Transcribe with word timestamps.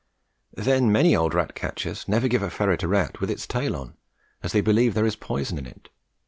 Then 0.55 0.91
many 0.91 1.15
old 1.15 1.35
rat 1.35 1.53
catchers 1.53 2.07
never 2.07 2.27
give 2.27 2.41
a 2.41 2.49
ferret 2.49 2.81
a 2.81 2.87
rat 2.87 3.19
with 3.21 3.29
its 3.29 3.45
tail 3.45 3.75
on, 3.75 3.93
as 4.41 4.51
they 4.51 4.59
believe 4.61 4.95
there 4.95 5.05
is 5.05 5.15
poison 5.15 5.59
in 5.59 5.67
it. 5.67 5.89